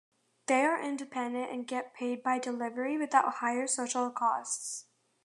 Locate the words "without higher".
2.97-3.67